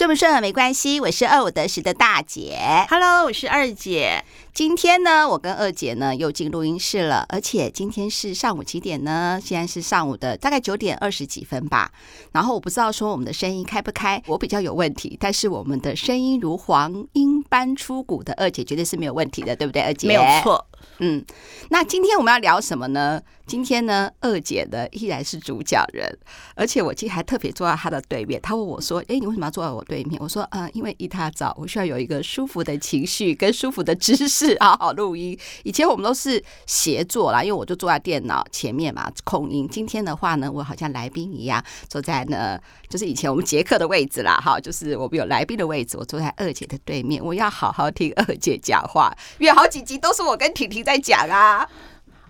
[0.00, 2.58] 顺不顺没关系，我是二五得十的大姐。
[2.88, 4.24] Hello，我是二姐。
[4.54, 9.38] 今天呢，我跟二姐呢又进录音室了，而且今天是上午几点呢？
[9.44, 11.92] 现在是上午的大概九点二十几分吧。
[12.32, 19.82] 然后我不知道说我们的声音开不开，我比较有问题，但是我们的声音如黄莺般出谷的二姐绝对是没有问题的，对不对？
[19.82, 20.66] 二姐没有错。
[21.00, 21.22] 嗯，
[21.68, 23.20] 那今天我们要聊什么呢？
[23.50, 26.08] 今天呢，二姐呢依然是主讲人，
[26.54, 28.40] 而且我今天还特别坐在她的对面。
[28.40, 35.36] 她问我说：“哎，你为什么要坐在我对面？”我说：“嗯，因为一大早我需要有一个舒服的情绪跟舒服的姿势，好好录音。
[35.64, 39.68] 以前我们都是协作啦，因为我就坐在电脑前面嘛，控音。
[39.68, 42.56] 今天的话呢，我好像来宾一样，坐在呢，
[42.88, 51.68] 就是以前我们杰克的位置啦，哈，就是我们有来宾的位置，我坐在二姐的对面，我要好好听二姐讲话，因为好几集都是我跟婷婷在讲啊。”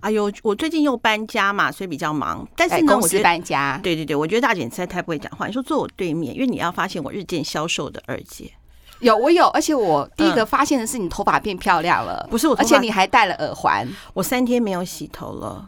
[0.00, 2.46] 哎呦，我最近又搬家嘛，所以比较忙。
[2.56, 5.46] 但是呢，公司搬家，对对对，我觉得大姐实在太不会讲话。
[5.46, 8.52] 你说坐我对面，因为你要发现我日渐消瘦的二姐，
[9.00, 13.86] 有我有，而且我第一个发现的是你头发变漂亮了，不是我，而且你还戴了耳环。
[14.14, 15.66] 我三天没有洗头了，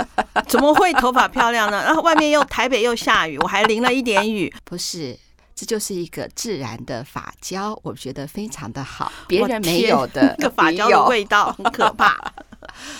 [0.48, 1.82] 怎么会头发漂亮呢？
[1.84, 4.52] 然后外面又台北又下雨，我还淋了一点雨。
[4.64, 5.18] 不是，
[5.54, 12.32] 这就是一个自然的发胶，我觉得非常的好，别人没有的，那个发胶的味道很可怕。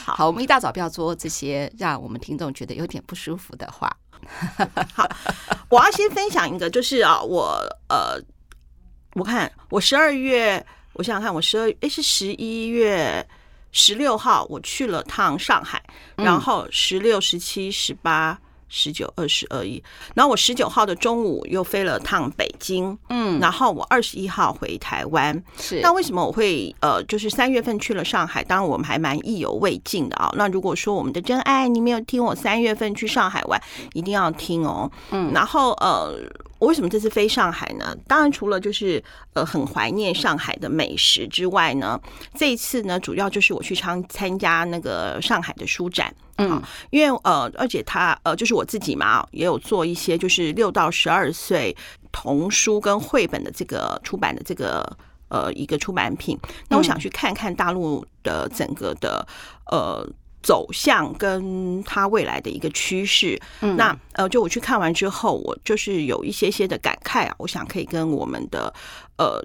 [0.04, 3.94] 好，好，我们一大早不要做这些让我们听众觉得有点不舒服的话。
[4.94, 5.08] 好，
[5.68, 8.18] 我要先分享一个，就是啊，我呃，
[9.14, 10.64] 我看我十二月，
[10.94, 13.26] 我想想看，我十二诶是十一月
[13.72, 15.82] 十六号，我去了趟上海，
[16.16, 18.38] 然后十六、十七、十八。
[18.68, 19.82] 十九、二十而已。
[20.14, 25.42] 然后我十九号的中午又飞了趟北京，嗯，然后我二十一号回台湾。
[25.56, 28.42] 是，那为什么我会呃，就是三月份去了上海？
[28.44, 30.32] 当然我们还蛮意犹未尽的啊。
[30.36, 33.60] 那如果说我们的真爱你没有听我三月份去上海玩，
[33.92, 34.90] 一定要听哦。
[35.10, 36.14] 嗯，然后呃。
[36.60, 37.94] 我为什么这次飞上海呢？
[38.06, 39.02] 当然除了就是
[39.34, 42.00] 呃很怀念上海的美食之外呢，
[42.38, 51.76] 这一次呢主要就是我去参参加那个上海的书展，嗯，因为呃而且他呃就是我自己嘛，也有做一些就是六到十二岁
[52.10, 54.96] 童书跟绘本的这个出版的这个
[55.28, 59.26] 呃一个出版品，那我想去看看大陆的整个的
[59.70, 60.06] 呃。
[60.46, 68.70] 走向跟它未来的一个趋势，嗯，那呃，就我去看完之后，我就是有一些些的感慨啊，我想可以跟我们的
[69.16, 69.42] 呃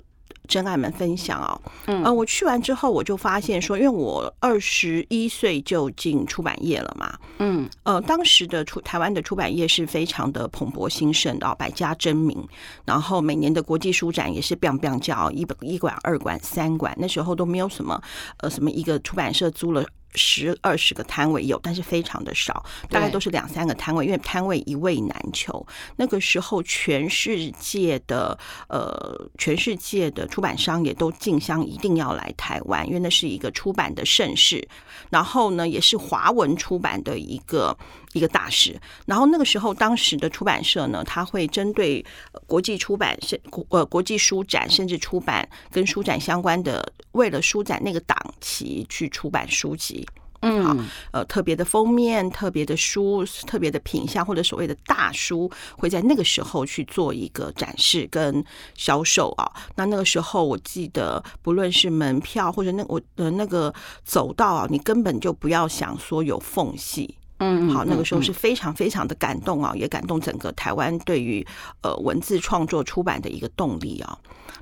[0.48, 12.44] 真爱们分享哦，嗯，呃，我去完之后，我就发现说，因为我二十一岁就进出版业了嘛，嗯，呃，当时的出台湾的出版业是非常的蓬勃兴盛的哦，百家争鸣，
[12.86, 18.02] 然后每年的国际书展也是 biang biang 叫一一馆、二馆、三馆，那时候都没有什么
[18.38, 19.86] 呃什么一个出版社租了。
[20.16, 25.66] 十二十个摊位有，但是非常的少，大概都是两三个摊位，因为摊位一位难求。
[25.96, 28.38] 那个时候，全世界的
[28.68, 34.68] 呃，全世界的出版商也都竞相一定要来台湾，因为那是一个出版的盛世。
[35.10, 37.78] 然后呢，也是华文出版的一个
[38.14, 38.80] 一个大事。
[39.06, 42.06] 然后那个时候，当时的出版社呢，他会针对
[42.48, 43.40] 国际出版甚
[43.70, 50.08] 呃国际书展，甚至出版跟书展相关的，为了书展那个档期去出版书籍。
[50.42, 50.78] 嗯，好，
[51.12, 58.42] 呃，特别的封面、特别的书、特别的品相，或者所谓的大书，会在那个时候去做一个展示跟
[58.74, 59.52] 销售啊。
[59.76, 63.74] 那那个时候，我记得不论是门票或者那我的那个
[64.06, 67.18] 走道啊，你根本就不要想说有缝隙。
[67.40, 71.46] 嗯，好，那个时候是非常非常的感动啊，也感动整个台湾对于
[71.82, 74.18] 呃文字创作出版的一个动力啊。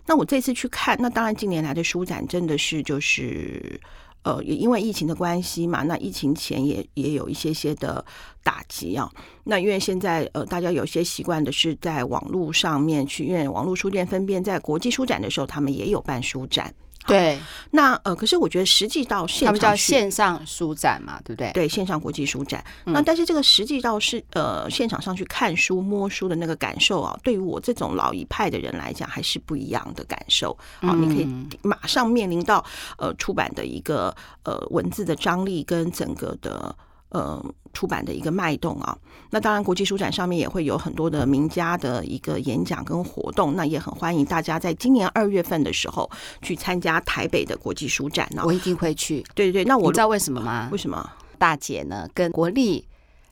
[0.06, 3.80] 那我这次去看，那当然近年来的书展真的是就是。
[4.24, 8.04] 呃，也因为疫情的关系嘛，那疫情前也也有一些些的
[8.44, 9.10] 打击啊。
[9.46, 16.74] 那因为现在呃，大家有些习惯的是在网络上面去，因为网络书店分辨在国际书展的时候，他们也有办书展。
[17.06, 17.40] 对，
[17.72, 21.52] 那呃，可是我觉得实际到现场，他们叫线上书展嘛，对不对？
[21.54, 22.64] 对，线上国际书展。
[22.86, 30.52] 嗯、那但是这个实际到是呃现场上去看书摸书的那个感受啊，对于我这种老一派的人来讲，还是不一样的感受。
[30.82, 32.66] 好、嗯，你可以马上面临到
[32.98, 36.76] 呃出版的一个呃文字的张力跟整个的。
[37.10, 38.98] 呃，出版的一个脉动啊，
[39.30, 46.10] 那当然国际书展上面也会有很多的名家的一个演讲跟活动，那也很欢迎大家在今年二月份的时候
[46.42, 48.42] 去参加台北的国际书展呢。
[48.46, 49.24] 我一定会去。
[49.34, 50.68] 对对对，那我你知道为什么吗？
[50.70, 51.10] 为什么？
[51.38, 52.86] 大姐呢跟国立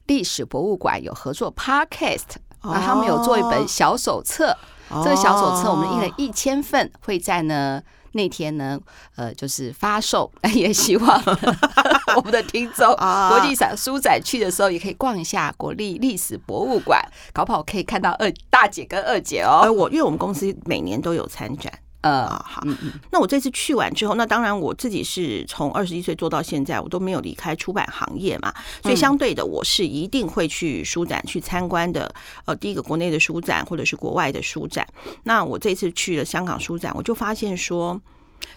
[0.06, 4.56] 历史博物馆有合作 Podcast，啊，他们有做一本小手册，
[5.04, 7.82] 这个小手册我们印了一千份，会在呢。
[8.16, 8.80] 那天呢，
[9.16, 11.22] 呃，就是发售， 也希望
[12.16, 17.02] 我们的听众，国际展书展去的时候，也可以逛一下国立历史博物馆，
[17.34, 19.70] 搞不好可以看到二大姐跟二姐哦。
[19.72, 21.72] 我因为我们公司每年都有参展。
[22.06, 22.62] 呃，好，
[23.10, 28.54] 那我这次去完之后，那当然我自己是从二十一岁做到现在，我都没有离开出版行业嘛，
[28.84, 32.14] 所以相对的，我是一定会去书展去参观的。
[32.46, 34.88] 呃，第一个国内的书展或者是国外的书展，
[35.24, 38.00] 那我这次去了香港书展，我就发现说，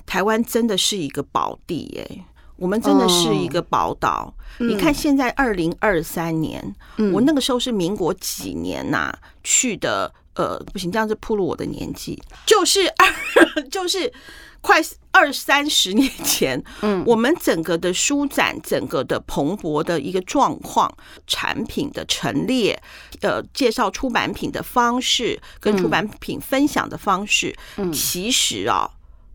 [0.05, 2.25] 台湾真的是一个宝地耶，
[2.57, 4.35] 我们真的是一个宝岛。
[4.59, 6.75] 你看现在二零二三年，
[7.15, 9.11] 我那个时候是民国几年呐
[9.43, 10.13] 去的。
[10.39, 14.11] 呃，不行，这样子暴露我的年纪，就是二， 就是
[14.61, 14.81] 快
[15.11, 20.97] 二三十年前，嗯，我们整个的书展，整个的蓬勃的一个状况，
[21.27, 22.81] 产品的陈列，
[23.21, 28.89] 呃，介绍出版品的方式，跟出版品分享的方式，嗯，其实啊，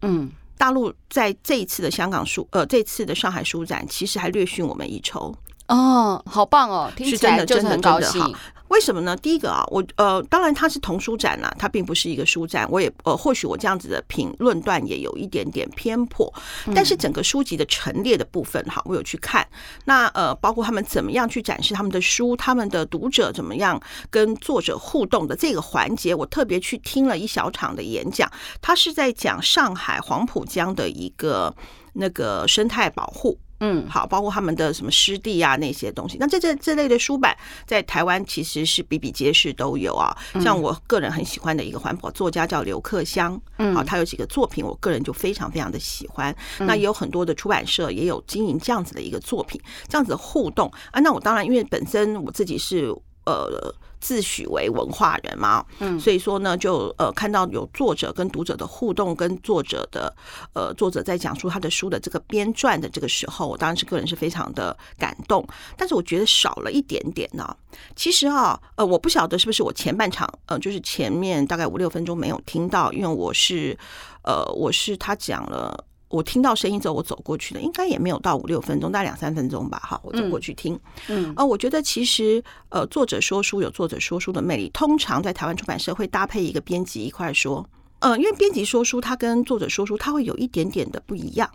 [0.04, 5.36] 嗯，大陆在这一次的香港书，呃，这次的上海书展，其实还略逊我们一筹。
[5.68, 8.22] 哦，好棒哦，听起来就是很高兴。
[8.70, 9.16] 为什么呢？
[9.16, 12.68] 第一个啊，我呃，当然它是童书展呐，它并不是一个书展。
[12.72, 16.34] 我也呃，或许我这样子的评论断也有一点点偏颇，
[16.74, 19.48] 但是整个书籍的陈列的部分哈，我有去看。
[19.86, 23.80] 那呃，包括他们怎么样去展示他们的书，他们的读者怎么样
[24.10, 28.28] 跟作者互动的这个环节，我特别去听了一小场的演讲。
[28.60, 31.56] 他是在讲上海黄浦江的一个
[31.94, 33.38] 那个生态保护。
[33.66, 37.34] 嗯，好，包括他们的什么湿地啊那些东西，那这这这类的书版
[37.66, 40.14] 在台湾其实是比比皆是都有啊。
[40.42, 46.36] 像我个人很喜欢的一个环保作家叫刘克襄，嗯，好，他有几个作品，我个人就非常非常的喜欢。
[46.60, 51.00] 那也有很多的出版社也有经营这样子的一个作品，这样子的互动啊。
[51.00, 52.94] 那我当然因为本身我自己是
[53.26, 53.74] 呃。
[54.04, 60.14] 自诩为文化人嘛，嗯，所以说呢，就呃看到有作者跟读者的互动，跟作者的
[60.54, 65.48] 呃作者在讲述他的书的这个编撰的这个时候，我当然是个人是非常的感动，
[65.78, 67.56] 但是我觉得少了一点点呢。
[67.96, 73.78] 其实啊，呃，我不晓得是不是我前半场呃，就是前面大概五六分钟没有听到，因为我是
[74.24, 75.86] 呃，我是他讲了。
[76.14, 79.80] 我听到声音之后，我走过去的，应该也没有到五六分钟，大概两三分钟吧。
[79.84, 80.80] 哈，我走过去听。
[81.08, 84.70] 嗯，呃，我觉得其实呃，作者说书有作者说书的魅力。
[84.72, 87.68] 通常在台湾出版社会搭配一个编辑一块说，
[87.98, 91.50] 呃，因为编辑说书，他跟作者说书，他会有一点点的不一样。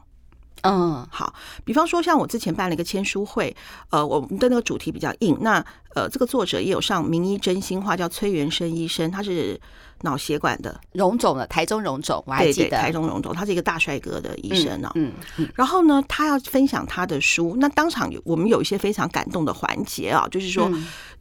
[0.62, 1.34] 嗯，好，
[1.64, 3.56] 比方说像我之前办了一个签书会，
[3.90, 5.36] 呃，我们的那个主题比较硬。
[5.40, 5.64] 那
[5.94, 9.60] 呃，这个作者也有上名医真心话，叫崔元生医生，他是。
[10.02, 14.88] 脑血管的荣总的台中荣总，我还记得台中荣总，他是一个大帅哥的医生呢。
[14.94, 15.12] 嗯，
[15.56, 20.70] 然后呢，他要分享他的书，那当场有我们有一些非常感动的环节啊，就是说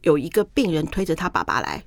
[0.02, 1.82] 有一个病人推着他爸爸来，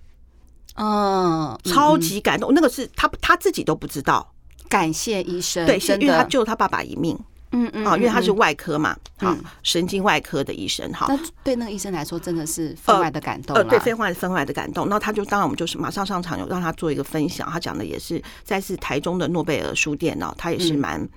[0.76, 4.30] 嗯，超级感动，那个是他他自己都不知道，
[4.68, 7.18] 感谢医生，对，因为他救他爸爸一命。
[7.52, 11.06] 嗯嗯，啊，因为他是外科嘛，好，神经外科的医生哈。
[11.10, 13.56] 那对那个医生来说，真的是分外的感动。
[13.56, 14.88] 呃，对，分外分外的感动。
[14.88, 17.50] 那他就当然我们就是马上上场，有让他做一个分享。
[17.50, 21.08] 他讲的也是在是台中的诺贝尔书店呢，他也是蛮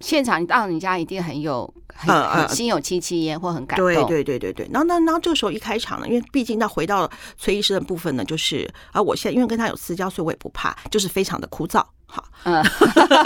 [0.00, 3.86] 现场，你到你家一定很有很很心有戚戚焉或很感动。
[3.86, 4.68] 对对对对对。
[4.72, 7.08] 然后那然后这个时候一开场呢，因为毕竟那回到
[7.38, 11.84] 崔医师的部分呢，就是啊，我现在因为跟他有私交，所以我也不怕，就是非常的枯燥。
[12.14, 12.64] 好，嗯，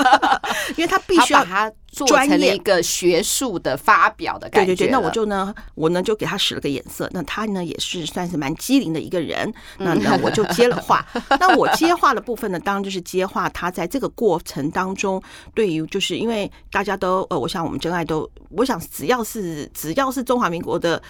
[0.79, 4.73] 因为他必须要他做成一个学术的发表的感觉。
[4.73, 7.07] 对对对，那我就呢，我呢就给他使了个眼色。
[7.13, 9.53] 那他呢也是算是蛮机灵的一个人。
[9.77, 11.07] 那那我就接了话。
[11.39, 15.23] 那我接话的部分呢，当然就是接话他在这个过程当中，
[15.55, 21.03] 对于就是因为大家都呃，我想我们真爱都，我想只要是只要是中华民国的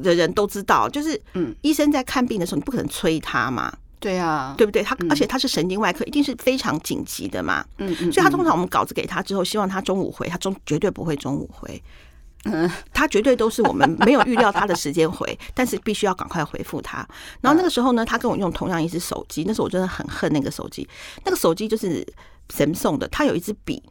[0.00, 3.72] 的人都知道，就是嗯，医生在看病的时候，你不可能催他嘛。
[4.04, 4.82] 对啊，对不对？
[4.82, 7.64] 他而且他是神经外科，一定是非常紧急的嘛。
[7.78, 11.82] 嗯嗯，所以他通常我们稿子给他之后，希望他中午回，他中绝对不会中午回。
[12.44, 16.98] 嗯，他绝对都是我们没有预料他的时间回， 但是必须要赶快回复他。
[17.40, 20.86] 然后那个时候呢，他跟我用同样一支手机，那时候我真的很恨那个手机。
[21.24, 22.06] 那个手机就是
[22.50, 23.82] 神送的，他有一支笔，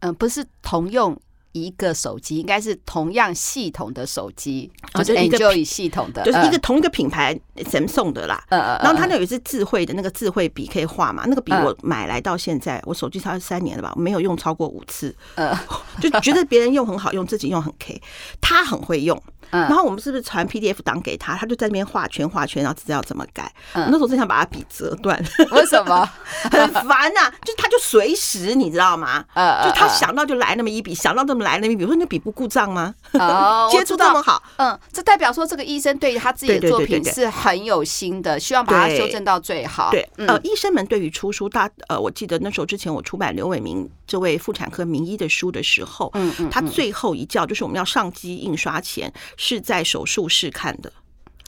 [0.00, 1.18] 嗯，不是同用。
[1.52, 8.42] 一个手机应该是同样系统的手机，就是 Enjoy 系统的，就是一个同一个品牌 Samsung 的啦。
[8.50, 8.78] 嗯嗯。
[8.82, 11.24] 然后它那有一支智慧的那个智慧笔可以画嘛？
[11.26, 15.14] 那个笔我买来到现在，我手机差不多三年了吧，没有用超过五次。
[15.34, 15.52] 嗯，
[16.00, 18.00] 就觉得别人用很好用，自己用很 K。
[18.40, 19.20] 他很会用。
[19.50, 19.62] 嗯。
[19.62, 21.34] 然后我们是不是传 PDF 档给他？
[21.34, 23.52] 他就在那边画圈画圈，然后知道怎么改。
[23.72, 23.88] 嗯。
[23.90, 25.20] 那时候真想把他笔折断。
[25.50, 26.08] 为什么？
[26.52, 27.28] 很烦呐！
[27.44, 29.24] 就他就随时你知道吗？
[29.34, 29.64] 嗯。
[29.66, 31.39] 就他想到就来那么一笔，想到那么。
[31.40, 31.68] 么来呢？
[31.68, 32.94] 比如说，那笔不故障吗？
[33.12, 39.90] 哦， 接触这么好，嗯，这代表说这个医生对于他自己的作品是很有心的，希望把它修正到最好。
[39.90, 50.92] 对，呃，医生们对于出书，大呃，我记得那时候之前我出版刘伟明这位妇产科名医的书的时候，嗯嗯，他最后一教就是我们要上机印刷前是在手术室看的。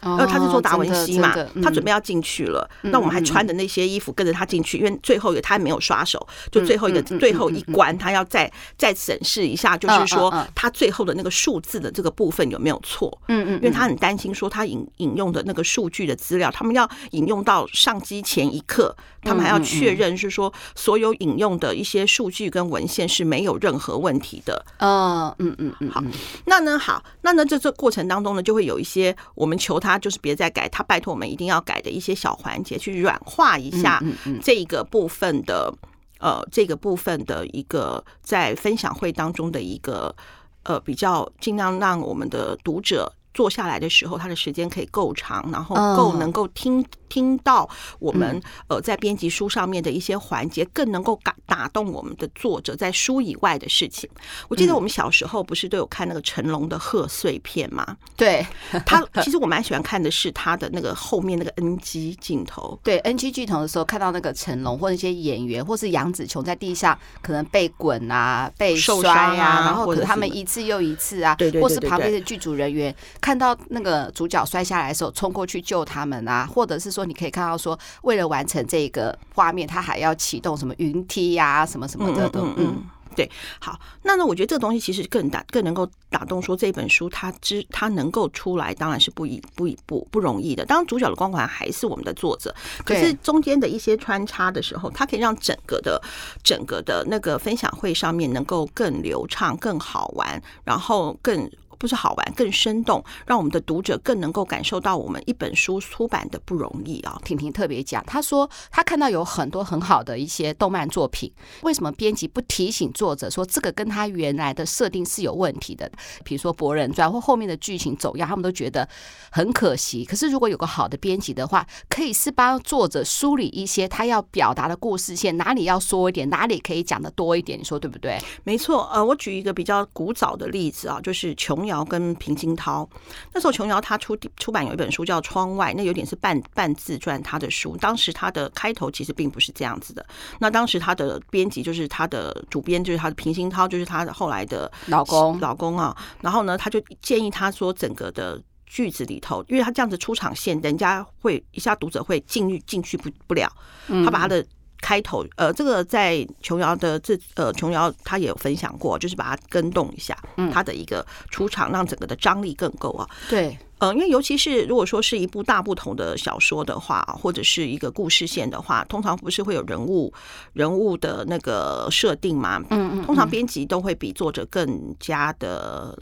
[0.02, 1.32] 呃，他是做达文西嘛，
[1.62, 13.16] 他准备要进去了，那我们还穿着那些衣服跟着他进去，因为最后一个他还没有刷手，就最后一个最后一关，他要再再审视一下，就是说他最后的那个数字的这个部分有没有错？
[13.28, 24.64] 嗯嗯，因为他很担心说他引引用的那个数据的资料，他们要引用到上机前一刻，他们还要确认是说所有引用的一些数据跟文献是没有任何问题的。
[24.78, 26.02] 嗯嗯嗯嗯，好，
[26.47, 29.91] 那呢好，那呢这这过程当中呢，就会有一些我们求他。
[29.92, 34.02] 他就是别再改，他拜托我们一定要改的一些小环节，去软化一下
[34.42, 35.72] 这一个部分的
[36.18, 40.14] 呃，这个部分的一个在分享会当中的一个
[40.62, 46.84] 呃比较尽量让我们的读者坐下来的时候，他的时间可以够长，然后够能够听。
[47.12, 54.09] 听到我们呃在编辑书上面的一些环节，更能够打打动我们的作者在书以外的事情。
[54.49, 57.99] 我记得我们小时候不是都有看那个成龙的贺岁片吗？
[58.16, 58.47] 对，
[58.87, 62.81] 他其实我蛮喜欢看的是他的那个后面那个 NG 镜头。
[62.83, 77.01] 对，NG 镜头的时候看到那个成龙或者一些演员，或是杨紫琼在地上可能被滚啊、被摔啊，然后可是他们一次又一次啊，或是旁边的剧组人员看到那个主角摔下来的时候冲过去救他们啊，或者是说。
[77.04, 82.28] 你可以看到，说为了完成这个画面，它还要启动什么云梯呀、啊，什么什么的。
[82.35, 83.30] 嗯嗯，嗯，对。
[83.61, 90.64] 好，那呢，我觉得这个东西其实更打，更能够打动说这本书它之它能够出来，当然是不一不一不不容易的。
[90.64, 92.54] 当然，主角的光环还是我们的作者，
[92.85, 96.00] 可是中间的一些穿插的时候，它可以让整个的
[96.42, 101.50] 整个的那个分享会上面能够更流畅、更好玩，然后更。
[101.82, 107.20] 不是好玩，更生动，让我们的读者更能够感受到我们一本书出版的不容易啊！
[107.24, 115.90] 婷婷特别讲，她说她看到有很多很好的一些动漫作品，为什么编辑不提醒作者说这个跟他原来的设定是有问题的？
[116.24, 118.88] 比如说《博人传》或后面的剧情走样，他们都觉得
[119.32, 120.04] 很可惜。
[120.04, 128.20] 可是如果有个好的编辑的话，可以是帮作者梳理一些他要表达的故事线，哪里要说一点，哪里可以讲的多一点，你说对不对？
[128.44, 132.88] 没错，呃，我举一个比较古早的例子啊，就是琼瑶跟平金涛，
[133.32, 140.04] 那时候琼瑶她出出版有一本书叫《窗外》，那有点是半半自传，她的书当时她的开头其实并不是这样子的。
[140.40, 145.96] 那当时她的编辑就是她的主编，就是她的平鑫涛，就是她的后来的老公老公啊。
[146.20, 153.50] 然后呢，他就建议他说，整个的句子里头，因为他这样子出场线，人家会一下读者会进入进去不不了，
[153.86, 154.44] 他把他的。
[154.82, 163.08] 开头，呃，这个在琼瑶的这，呃，琼瑶她也有分享过，就是把它跟动一下，嗯，她的一个出场，让整个的张力更够啊。
[163.30, 170.12] 对，嗯，因为尤其是如果说是一部大不同的小说的话，或者是一个故事线的话，通常不是会有人物
[170.52, 172.60] 人物的那个设定嘛？
[172.70, 175.96] 嗯嗯，通常编辑都会比作者更加的。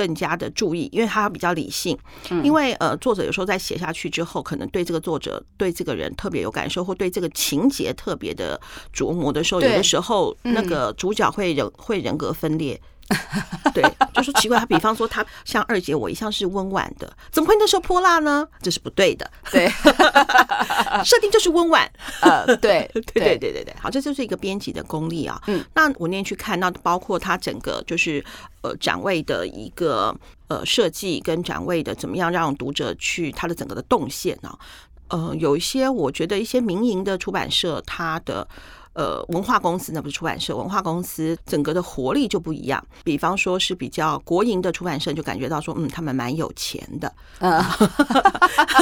[0.00, 1.94] 更加的注意，因为他比较理性。
[2.42, 8.58] 因为呃，作者有时候在写下去之后，可能对这个作者、对这个人特别有感受，或对这个情节特别的
[8.94, 12.80] 琢磨的时候，有的时候那个主角会人会人格分裂。
[13.74, 13.82] 对，
[14.14, 18.46] 就说奇怪，他比方说他像二姐，我一向是温婉的，怎么会那时候泼辣呢？
[18.62, 19.28] 这是不对的。
[19.50, 19.68] 对，
[21.04, 21.90] 设定就是温婉。
[22.20, 23.74] 呃，对， 对，对，对，对，对。
[23.80, 25.40] 好，这就是一个编辑的功力啊。
[25.46, 28.24] 嗯，那我那天去看，那包括他整个就是
[28.62, 30.14] 呃展位的一个
[30.48, 34.58] 呃设计跟展位的怎么样让读者去他的整个的动线啊，
[35.08, 38.46] 呃，有一些我觉得一些民营的出版社，他的。
[38.94, 42.84] 呃，文化公司那不是出版社，文化公司整个的活力就不一样。
[43.04, 47.12] 比方说是比较国营的出版社，就感觉到说，嗯，他们蛮有钱的。
[47.38, 47.62] 嗯，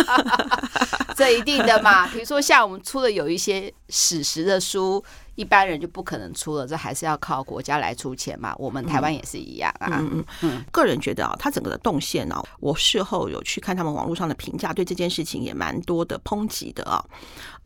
[1.17, 2.07] 这一定的嘛。
[2.09, 5.05] 比如说像我们出的有一些史实的书。
[5.39, 8.53] 一般人就不可能出了，这还是要靠国家来出钱嘛。
[8.59, 9.87] 我们台湾也是一样啊。
[10.01, 10.65] 嗯嗯嗯。
[10.73, 17.05] 个人觉得啊，他整个的动线啊，我事后有去看他们网络上的评价，对这件事情也蛮多的抨击的啊。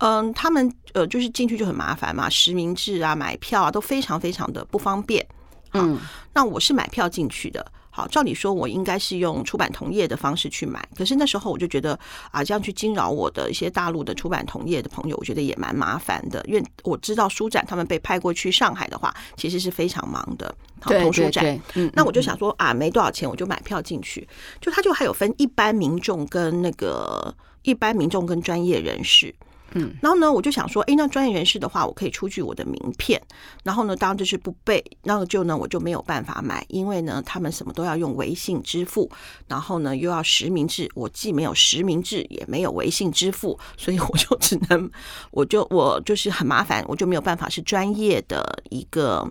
[0.00, 5.26] 嗯，他们呃，就是进去就很麻烦嘛，实名制啊，买票啊，都非常非常的不方便。
[5.72, 5.98] 嗯，
[6.34, 7.64] 那我是买票进去的。
[7.94, 10.82] 好，照理说，我应该是用出版同业的方式去买。
[10.96, 11.98] 可是那时候我就觉得
[12.30, 16.42] 啊，这样去惊扰我的一些大陆的出版同业的朋友，我觉得也蛮麻烦的。
[16.48, 20.54] 因为我知道书展他们被派过去上海的话，其实是非常忙的。
[20.80, 24.26] 好，同书展，嗯，那我就想说啊，没多少钱，我就买票进去。
[24.58, 29.34] 就他就还有分一般民众跟那个一般民众跟专业人士。
[29.74, 33.20] 嗯，然后呢，我就想说，哎，那专业人士的话，我可以出具我的名片。
[33.62, 39.10] 然后呢，当然这是不备，那个就呢，我就没有办法买，因为呢，他们什么都要用微信支付，
[39.46, 44.90] 然后呢，又要实名制，我既没有实名制，也没有微信支付，所以我就只能，
[45.30, 49.30] 我就我就是很麻烦，我就没有办法是专业的一个。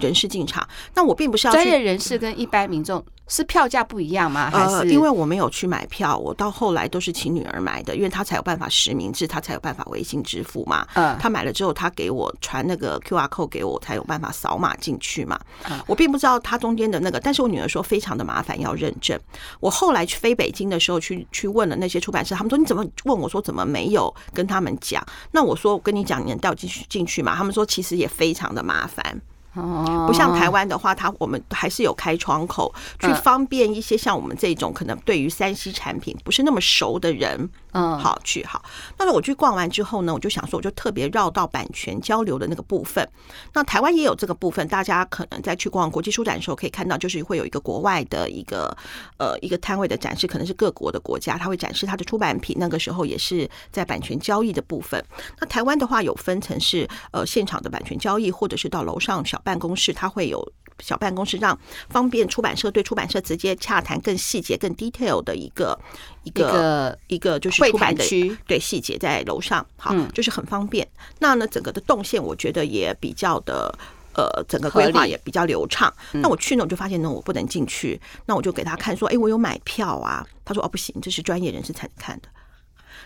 [0.00, 4.50] 人士进场，那我并不是要专业人士跟一般民众是票价不一样吗？
[4.50, 10.86] 还是、呃、因为我没有去买票，我到后来都是请女儿买的，因为她才有办法实名制，她才有办法微信支付嘛。
[10.94, 15.38] 嗯，她买了之后，她给我传那个 QR code 给我，才有办法扫码进去嘛。
[15.70, 19.18] 嗯，我并不知道她中间的那个，但是我女儿说非常的麻烦，要认证。
[19.60, 25.02] 我后来去飞北京的时候，去去问了那些出版社，他们说你怎么问我说怎么没有跟他们讲？
[25.30, 27.34] 那我说我跟你讲，你能带我进去进去嘛？
[27.34, 29.20] 他们说其实也非常的麻烦。
[29.54, 38.64] 哦，不像台湾的话，它我们还是有开窗口，去方便一些像我们这种可能对于三 C 产品不是那么熟的人，嗯，好去好。
[38.98, 43.06] 那么我去逛完之后呢，我就想说，我就特别绕到版权交流的那个部分。
[43.52, 48.74] 那台湾也有这个部分，大家可能在去逛国际书展的时候可以看到，就是会有一个国外的一个
[49.18, 52.56] 呃一个摊位的展示，可能是各国的国家，他会展示他的出版品。
[52.58, 55.04] 那个时候也是在版权交易的部分。
[55.38, 59.42] 那台湾的话有分成是呃现场的版权交易，或者是到楼上小。
[59.44, 65.76] 办公室，他会有小办公室，让方便出版社对出版社直接洽谈更细节、更 detail 的一个
[66.24, 70.86] 一个一个，就是出版的区，对细节在楼上，好，就是很方便。
[71.18, 73.76] 那呢，整个的动线我觉得也比较的
[74.14, 75.92] 呃，整个规划也比较流畅。
[76.12, 78.00] 那我去呢，我就发现呢，我不能进去。
[78.26, 80.26] 那我就给他看说，哎，我有买票啊。
[80.44, 82.28] 他说哦，不行，这是专业人士才能看的。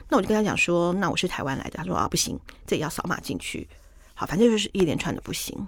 [0.09, 1.73] 那我就跟他讲说，那我是台湾来的。
[1.77, 3.69] 他说啊，不行，这也要扫码进去。
[4.15, 5.67] 好，反正就是一连串的不行。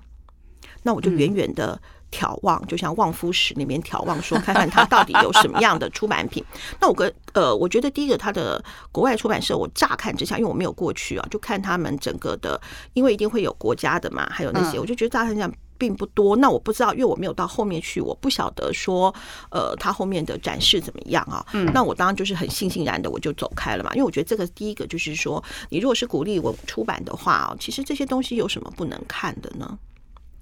[0.82, 6.44] 那我就远远的眺望，就像望夫石那边眺望，说看看他到底有什么样的出版品。
[6.80, 12.60] 那我跟呃，我觉得第一个他的国外出版社，我乍看之下，因为我没有过去啊，就看他们整个的，
[12.94, 16.34] 因为一定会有国家的嘛，还有那些，我就觉得乍看这样并不多。
[16.36, 19.14] 那我不知道，因为我没有到后面去，我不晓得说
[19.50, 21.44] 呃，他后面的展示怎么样啊？
[21.72, 23.90] 那我当然就是很悻悻然的，我就走开了嘛。
[23.94, 29.78] 因为我觉得这个第一个就是说，你如果是鼓励我出版的话啊，其实这些东西有什么不能看的呢？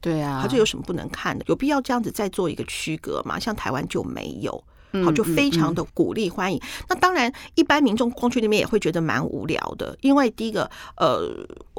[0.01, 1.45] 对啊，他这有什么不能看的？
[1.49, 3.39] 有必要这样子再做一个区隔吗？
[3.39, 4.63] 像台湾就没有，
[5.05, 6.61] 好，就非常的鼓励欢迎。
[6.89, 11.29] 那当然，一般民众光去那边也会觉得蛮无聊的，因为第一个，呃，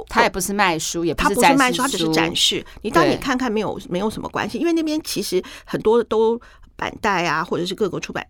[0.08, 2.64] 他也不是卖书，也不是卖书，他只是展示。
[2.82, 6.40] 你当你看看没有没有什么关系，因为那边其实很多都。
[6.78, 8.24] 版带啊，或者是各个出版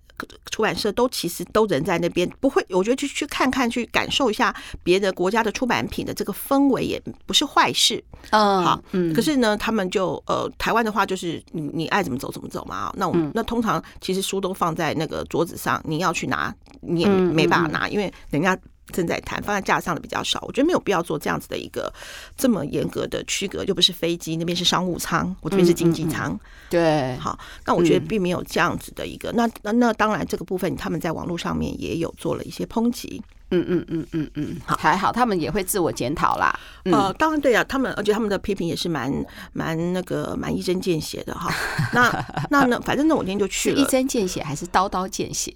[0.51, 8.03] 出版社都其实都人在那边，不会，我觉得去去看看，去感受一下别的国家的出版品的这个氛围，也不是坏事。
[8.31, 9.13] 嗯，好，嗯。
[9.13, 12.93] 可是呢，他们就呃，台湾的话就是你你爱怎么走怎么走嘛。
[12.97, 18.59] 那我们那通常其实书都放在那个桌子上，你要去拿你也没办法拿，因为人家。
[18.93, 21.93] 正在谈，放在架上的比较少，我觉得没有必要做这样子的一个
[22.37, 26.35] 这么严格的区隔，又不是飞机，那边是商务舱，我这边是经济舱，嗯。
[26.35, 39.13] 嗯、对，好，那我觉得并没有这样子的一个，嗯、那那那当然这个部分他们在网络上面也有做了一些抨击，嗯嗯嗯嗯嗯，好，还好他们也会自我检讨啦，嗯、呃，当然对啊，他们而且他们的批评也是蛮
[39.53, 41.51] 蛮那个蛮一针见血的哈，
[41.93, 42.11] 那
[42.51, 45.55] 那那反正那我今天就去了，一针见血还是刀刀见血？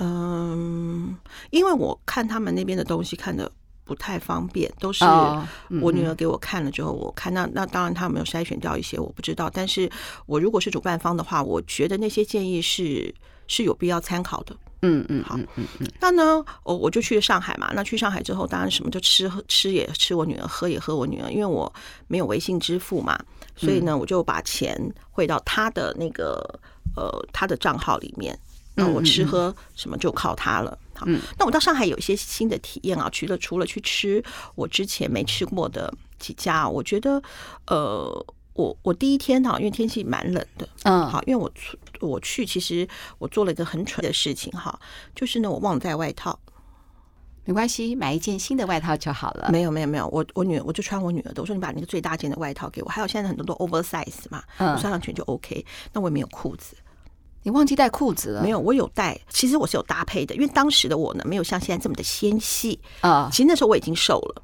[0.00, 1.16] 嗯，
[1.50, 3.50] 因为我看他们那边的东西看的
[3.84, 5.04] 不太方便，都是
[5.82, 9.90] 我女儿给我看了之后，我看那那当然他有没有筛选掉一些我不知道，但是
[10.26, 13.14] 我如果是主办方的话，我觉得那些建议是
[13.46, 14.56] 是有必要参考的。
[14.82, 21.70] 嗯嗯，好，嗯嗯，那呢，我我就去了上海嘛，那去上海之后，当然什么就吃喝吃也吃我女儿，喝也喝我女儿，因为我
[22.06, 23.18] 没有微信支付嘛，
[23.56, 24.74] 所以呢，我就把钱
[25.10, 26.42] 汇到她的那个
[26.96, 28.38] 呃她的账号里面。
[28.74, 30.78] 那我吃喝什么就靠它了。
[30.94, 31.06] 好，
[31.38, 34.22] 那我到上海有一些新的体验啊，除了除了去吃
[34.54, 37.22] 我之前没吃过的几家，我觉得，
[37.66, 41.50] 呃，我我第一天哈，因为天气蛮冷的，嗯，好，因为我
[42.00, 42.86] 我去其实
[43.18, 44.78] 我做了一个很蠢的事情哈，
[45.14, 46.38] 就是呢，我忘了带外套。
[47.46, 49.48] 没关系，买一件新的外套就好了。
[49.50, 55.64] 没有没有没有，我我女儿我就穿我女儿的，我说你把那个最大件的外套给我，还有现在很多都 oversize 嘛，我穿上去就 OK。
[55.94, 56.76] 那我也没有裤子。
[57.42, 58.42] 你忘记带裤子了？
[58.42, 59.18] 没有，我有带。
[59.30, 63.28] 其实我是有搭配的，因为当时的我呢，没有像现在这么的纤细啊。
[63.32, 64.42] 其实那时候我已经瘦了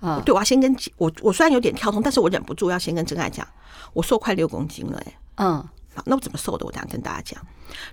[0.00, 0.22] 啊。
[0.24, 3.46] 对，我要先跟我，我虽然有点跳通，但是我忍不住要先跟真爱讲，
[3.92, 5.18] 我瘦快六公斤了哎。
[5.36, 6.64] 嗯，好，那我怎么瘦的？
[6.64, 7.40] 我等下跟大家讲。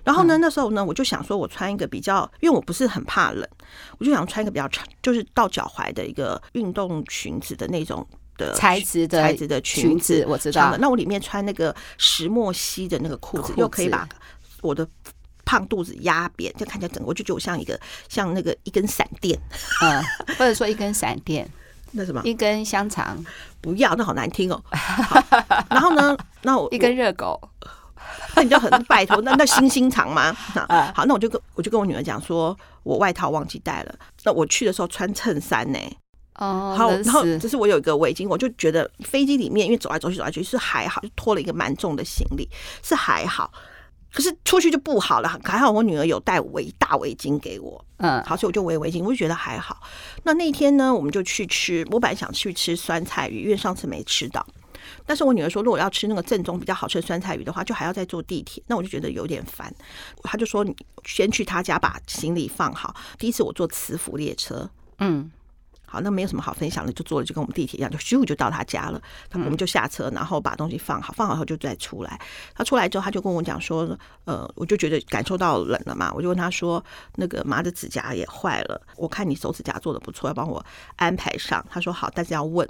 [0.02, 3.46] 然后呢，那时候呢，我就想说，我穿一个比较，因为我不是很怕冷，
[3.98, 8.04] 我就想穿一个比较长，就是到脚踝的一个运动裙子的那种
[8.36, 10.76] 的材质的材质的裙子，我知道。
[10.78, 14.08] 那我里面穿那个石墨烯的那个裤子，又可以把。
[14.62, 14.86] 我的
[15.44, 19.38] 胖肚子压扁，这样看起来整个我就觉得我像一个像那个一根闪电，
[19.82, 20.02] 嗯，
[20.38, 21.48] 或者说一根闪电，
[21.92, 23.24] 那什么一根香肠，
[23.60, 24.62] 不要，那好难听哦。
[25.70, 27.40] 然后呢， 那我一根热狗，
[28.36, 30.32] 那你就很拜托，那那星星肠吗？
[30.94, 33.94] 好，那我就跟我就跟我女儿讲说，我外套忘记带了，
[34.24, 35.78] 那我去的时候穿衬衫呢。
[36.34, 42.48] 哦，好，然后只是我有一个围巾，我就觉得飞机里面因为走来走去走来去是还好，就拖了一个蛮重的行李
[42.80, 43.50] 是还好，
[44.12, 45.40] 可是出去就不好了。
[45.44, 49.80] 还好我女儿有带围大围巾给我，嗯，好，所以我就围围巾，我就觉得还好。
[50.24, 54.46] 那那天呢，我们就去吃，我本来想去吃酸菜鱼，因为上次没吃到。
[55.04, 59.72] 但是我女儿说，如果要吃那个正宗比较好吃的酸菜鱼的话，就还要再坐地铁，那我就觉得有点烦。
[60.22, 62.94] 她就说，你先去她家把行李放好。
[63.18, 65.30] 第一次我坐磁浮列车，嗯。
[65.90, 69.00] 好，那没有什么好分享的，就坐了就跟我们地铁一样，就咻就到他家了。
[69.32, 72.20] 我们就下车，然后把东西放好，放好后就再出来。
[72.54, 80.62] 他出来之后，他就跟我讲说：“呃，我就觉得感受到冷了嘛，我就问他说，那个麻的指甲也坏了，我看你手指甲做的不错，要帮我
[80.96, 82.68] 安排上。”他说：“好，但是要问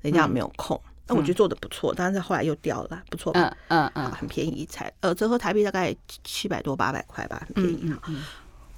[0.00, 0.80] 人家有没有空。
[0.86, 7.80] 嗯”那我觉得做的不错，但是后来又掉了，不错，嗯嗯嗯，很便宜，才呃折合台币大概七百多八百块吧，很便宜。
[7.82, 8.22] 嗯嗯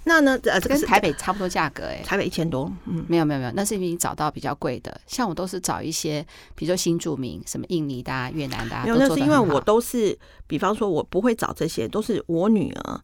[0.05, 0.38] 那呢？
[0.45, 2.71] 呃，这个是跟台北差不多价格哎、欸，台北一千多。
[2.85, 5.01] 嗯，没有没有没有，那是因为你找到比较贵的。
[5.07, 8.83] 像我都是找一些，比如说新住民，什么印尼的、啊、越南的、啊。
[8.85, 13.01] 没有，那是因为我都是，比方说，我不会找这些，都是我女儿。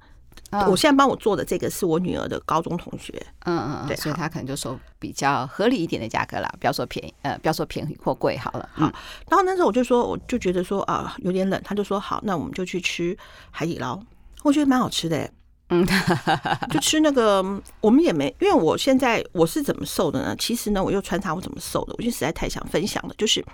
[0.52, 3.14] 嗯、我现在帮我做的这个是我女儿的高中同学。
[3.44, 8.68] 嗯嗯嗯，对，所以他可能就说比较合理一点的价格啦，不要说便宜，呃，不要说便宜或贵好了。
[8.72, 8.92] 好，嗯、
[9.28, 13.16] 然后那时候我就说，我就觉得说啊，有点冷，他就说好，那我们就去吃
[13.52, 14.00] 海底捞。
[14.42, 15.30] 我觉得蛮好吃的、欸。
[15.70, 15.86] 嗯，
[16.70, 17.42] 就吃那个，
[17.80, 20.34] 我们也没，因为我现在我是怎么瘦的呢？
[20.36, 23.14] 其实呢，我又穿插我怎么瘦的，我就实在太想分享了。
[23.16, 23.44] 就是，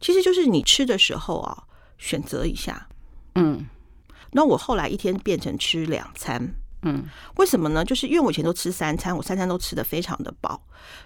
[0.00, 1.64] 其实就是你吃的时候啊，
[1.98, 2.88] 选择一下，
[3.34, 3.66] 嗯。
[4.34, 7.04] 那我后来一天变成吃两餐，嗯，
[7.36, 7.84] 为什么呢？
[7.84, 10.58] 就是因为我以前都吃三餐，我三餐都吃的非常的饱，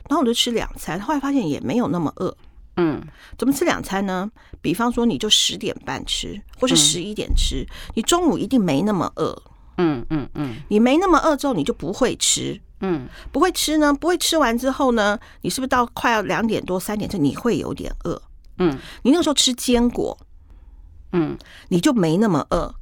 [0.09, 2.37] 然后我就吃两餐，后来发现也没有那么饿，
[2.77, 3.03] 嗯。
[3.37, 4.31] 怎么吃两餐呢？
[4.61, 9.43] 比方说，你就十点半吃，或是十一点吃，你中午一定没那么饿。
[9.79, 18.21] 嗯嗯嗯，你没那么饿之后，你就不会吃，嗯，不会吃呢，不会吃完之后呢，你是不是到快要两点多三点钟，你会有点饿，
[18.59, 20.17] 嗯，你那个时候吃坚果，
[21.13, 21.37] 嗯，
[21.69, 22.75] 你就没那么饿，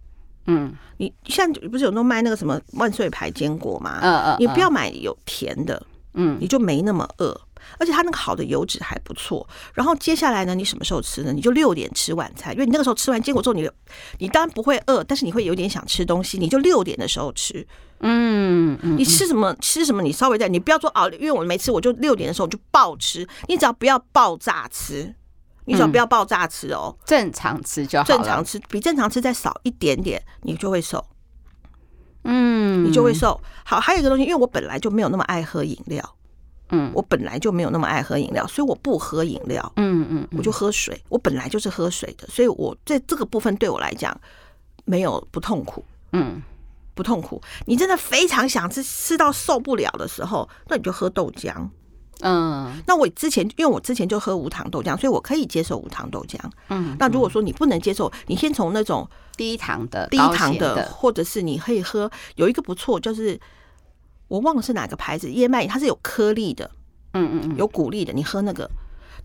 [0.46, 3.98] 嗯，你像不是有那卖那个什么万岁牌坚果吗？
[4.02, 7.40] 嗯嗯，你不要买有甜的，嗯，你就没那么饿。
[7.78, 11.32] 而且它那个好的油脂还不错，然后接下来呢，你什么时候吃呢？
[11.32, 13.68] 你就六点吃晚餐，因为你那个时候吃完坚果之后，你
[14.18, 17.66] 你当然不会饿，但是你会有点想吃东西，你就六点的时候吃。
[18.00, 25.14] 嗯，你吃什么吃什么，你稍微在，你不要说哦，因为我没吃，我就六点的时候就暴吃，你只要不要爆炸吃，
[25.64, 31.02] 你只要不要爆炸吃哦，正常吃就好，正常吃比正常吃再少一点点，你就会瘦。
[32.24, 33.40] 嗯，你就会瘦。
[33.64, 36.16] 好，还有一个东西，因为我本来就没有那么爱喝饮料。
[36.70, 39.72] 嗯，我本来就没有那么爱喝饮料，所以我不喝饮料。
[39.76, 40.98] 嗯嗯，我就喝水。
[41.10, 44.18] 我本来就是喝水的，所以我在这个部分对我来讲
[44.86, 45.84] 没有不痛苦。
[46.12, 46.42] 嗯，
[46.94, 47.40] 不痛苦。
[47.66, 51.68] 你真的非常想吃，吃到受不了的时候，那你就喝豆浆。
[52.20, 56.38] 嗯，那我之前因为我之前就喝无糖豆浆，所以我可以接受无糖豆浆。
[56.70, 63.38] 嗯，那如果说你不能接受，你先从那种低糖的、低糖的，或者是你可以喝有一个不错就是。
[64.34, 66.68] 我忘了是哪个牌子燕麦，它是有颗粒的，
[67.12, 68.12] 嗯嗯嗯，有谷粒的。
[68.12, 68.68] 你喝那个，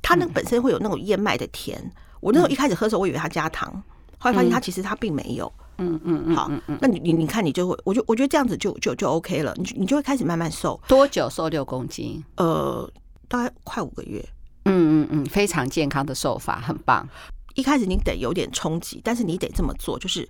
[0.04, 1.84] 它那个本身会有那种燕麦的甜。
[2.20, 3.74] 我那时候一开始喝的时候，我以为它加糖，
[4.20, 5.52] 后来发现它其实它并没有。
[5.80, 9.52] 嗯嗯嗯，好，那你你你看，你就会，我就我觉得这样子就就就 OK 了。
[9.58, 10.80] 你你就会开始慢慢瘦。
[10.88, 12.24] 多久瘦六公斤？
[12.38, 12.88] 呃，
[13.28, 14.24] 大概快五个月。
[14.66, 17.10] 嗯嗯嗯，非常健康的瘦法，很棒。
[17.56, 20.30] 一开始你得有点冲击，但是你得这么做，就是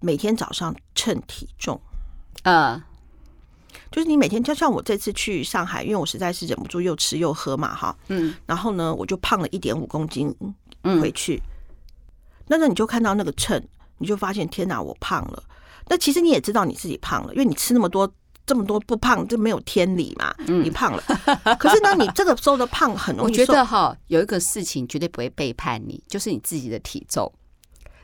[0.00, 1.80] 每天早上称体重。
[2.42, 2.82] 呃。
[3.90, 10.34] 就是你每天就像我这次去上海，因为我实在是忍不住又吃又喝嘛，哈，嗯，然后呢，我就胖了一点五公斤
[11.00, 11.36] 回去。
[11.36, 11.42] 嗯、
[12.48, 13.62] 那那你就看到那个秤，
[13.98, 15.42] 你就发现天哪，我胖了。
[15.88, 18.10] 那其实你也知道你自己胖了，因为你吃那么多
[18.46, 21.02] 这么多不胖这没有天理嘛，嗯、你胖了。
[21.58, 23.30] 可是呢，你这个时候的胖很容易。
[23.30, 27.30] 我觉得哈，有一个事情绝对不会背叛你，就是你自己的体重。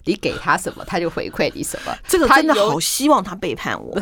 [0.04, 1.96] 你给他什么，他就回馈你什么。
[2.06, 3.98] 这个真的好希望他背叛我，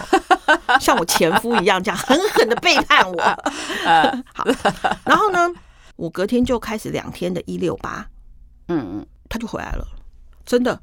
[0.80, 3.22] 像我前夫一样，这样狠狠的背叛我。
[4.34, 4.44] 好，
[5.04, 5.48] 然后呢，
[5.96, 8.08] 我隔天就开始两天的一六八，
[8.68, 9.86] 嗯嗯，他就回来了，
[10.44, 10.80] 真的，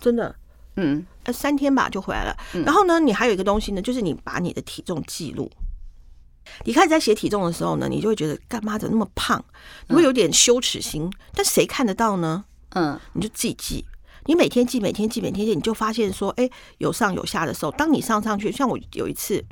[0.00, 0.34] 真的，
[0.76, 2.36] 嗯，呃，三天吧就回来了。
[2.64, 5.50] 然后呢，你还有一个东西呢，就是你把你的体重记录。
[6.64, 9.44] 你开始在写体重的时候呢，你就会觉得干嘛怎么那么胖，
[9.88, 12.44] 你会有点羞耻心，但谁看得到呢？
[12.70, 13.84] 嗯，你就自己记。
[14.26, 19.44] 你每天记，每天记，每天记，你就发现说，哎，有上有下的时候，当你上上去，像我有一次，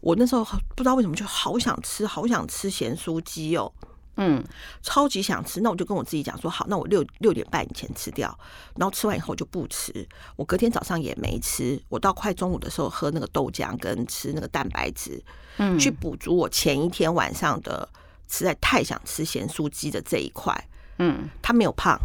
[0.00, 3.72] 我那时候不知道为什么就好想吃，好想吃咸酥鸡哦。
[4.16, 4.40] 嗯，
[4.80, 8.38] 超级想吃，那我就跟我自己讲说，好，那我六六点半以前吃掉，
[8.76, 10.06] 然后吃完以后就不吃。
[10.36, 15.20] 我隔天早上也没吃，我到快中午的时候喝那个豆浆跟吃那个蛋白质，
[15.56, 17.88] 嗯，去补足我前一天晚上的
[18.28, 20.54] 实在太想吃咸酥鸡的这一块。
[20.98, 21.98] 嗯，他没有胖，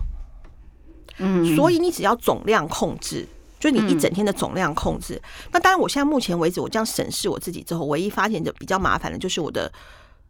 [1.18, 3.28] 嗯，所以你只要总量控制，
[3.60, 5.22] 就你一整天的总量控制。
[5.52, 9.72] 那当然，我现在目前为止，我这样审视我自己之后，唯一发现的比较麻烦的就是我的。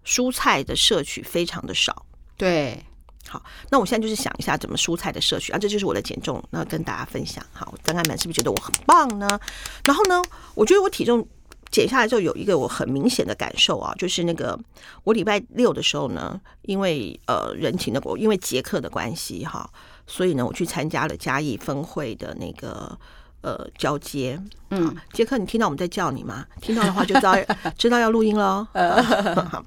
[0.05, 2.83] 蔬菜的摄取非常的少，对，
[3.27, 7.45] 好，那我现在就是想一下怎么蔬菜的摄取啊，这就是我的减重，那跟大家分享。
[7.51, 9.27] 好，张爱们是不是觉得我很棒呢？
[9.83, 10.23] 然后呢，
[10.55, 11.27] 我觉得我体重
[11.69, 14.57] 减下来之后有一个我很明显的感受啊，就是那个
[15.03, 19.69] 我礼拜六的时候呢，因为呃人情的，因为捷克的关系哈，
[20.09, 22.97] 所以呢我去参加了嘉义分会的那个。
[23.41, 24.37] 呃，交接，
[24.69, 26.45] 嗯，杰克，你听到我们在叫你吗？
[26.59, 27.33] 听到的话就知道
[27.77, 28.67] 知道要录音喽。
[29.49, 29.63] 好，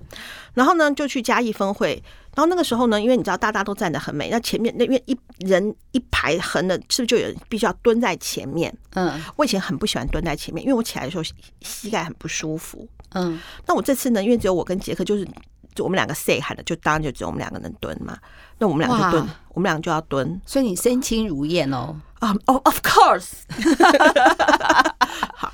[0.53, 1.93] 然后呢，就去嘉义分会。
[2.35, 8.71] 然后那个时候呢，因为你知道大家都站得很美，那前面那边一人一排横的，是不是就有人必须要蹲在前面？
[8.91, 11.25] 嗯，我以前很不喜欢蹲在前面，因为我起来的时候
[11.63, 12.87] 膝盖很不舒服。
[13.15, 15.27] 嗯，那我这次呢，因为只有我跟杰克，就是
[15.75, 18.17] 就我们两个 say 喊的，就当然就只有我们两个能蹲嘛。
[18.59, 21.97] 那我们两个就蹲，我们两个就要蹲，所以你身轻如燕哦。
[22.21, 23.31] 啊哦，Of course，
[25.35, 25.53] 好，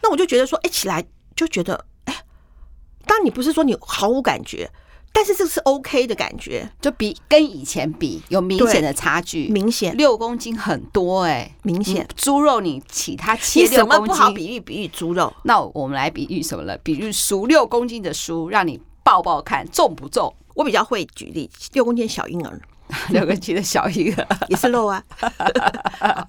[0.00, 2.14] 那我就觉得说，哎，起来就觉得，哎，
[3.04, 4.70] 当然你不是说你毫无感觉，
[5.12, 9.96] 但是这是 OK 的感觉，就比跟以前比有明显的差距，明显。
[9.96, 12.06] 六公斤很多哎，明显。
[12.14, 16.78] 猪肉你其他切六公斤不好比喻比喻猪肉，那我们来比喻什么了？
[16.78, 20.34] 比喻熟六公斤的书，让你抱抱看重不重？
[20.56, 22.60] 我比较会举例，六公斤小婴儿。
[23.10, 25.00] 六公斤的小婴儿 也是肉啊。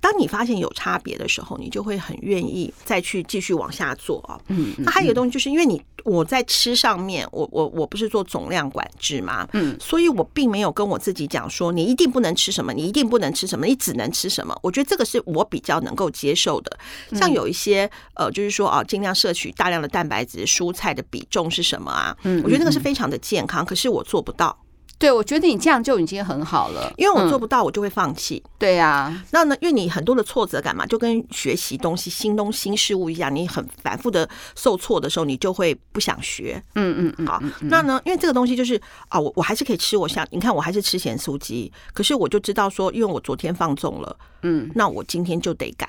[0.00, 4.40] 当你发现有差别的时候，你就会很愿意再去继续往下做啊。
[4.48, 14.56] 嗯，那还有一个东西，就是因为你我在吃上面，我我我不是做总量管制嘛，嗯，所以我并没有跟我自己讲说你一定不能吃什么，你一定不能吃什么，你只能吃什么。
[14.62, 16.78] 我觉得这个是我比较能够接受的。
[17.12, 22.16] 像有一些呃，就是说啊，尽量摄取大量的蛋白质，蔬菜的比重是什么啊？
[22.22, 24.56] 嗯，我觉得那个是非常的健康，可是我做不到。
[24.98, 28.42] 对，我觉得你这样就已经很好了，因为我做不到，我就会放弃。
[28.44, 36.62] 嗯、对呀、啊，那呢，因为你很多的挫折感嘛，就跟学习东西、新东新事物一样，你很反复的受挫的时候，你就会不想学。
[36.76, 37.26] 嗯嗯嗯。
[37.26, 45.86] 好，那呢，因为这个东西就是啊，我我还是可以吃，我想你看，我还是吃咸酥鸡，可是我就知道说，因为我昨天放纵了，嗯，那我今天就得改。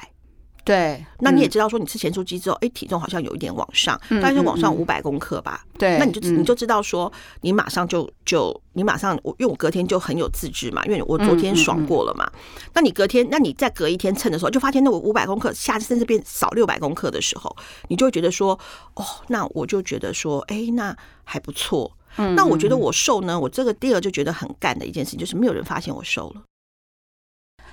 [0.67, 5.63] 对，那你也知道说，你吃前酥鸡之后，哎、嗯，体重好像有一点往上，大概是往上五百公克吧。
[5.79, 12.29] 对，那你就你就知道说，你马上就就你马上我，因为我隔天就很有自制嘛，因为我昨天爽过了嘛。
[12.73, 17.55] 那你隔天，那你再隔一天称的时候，就发现那我五百公克，下次甚至变少六百公克的时候，
[17.87, 18.59] 你就会觉得说，
[18.95, 21.89] 哦，那我就觉得说，哎，那还不错。
[22.17, 26.41] 嗯，那我觉得我瘦呢，我这个第二就觉得很干的一件事情，就是没有人发现我瘦了。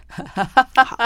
[0.06, 0.96] 好，